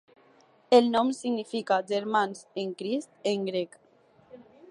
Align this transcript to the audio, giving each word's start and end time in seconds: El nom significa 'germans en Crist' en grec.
El 0.77 0.87
nom 0.95 1.11
significa 1.17 1.77
'germans 1.91 2.41
en 2.63 2.73
Crist' 2.81 3.13
en 3.35 3.45
grec. 3.51 3.79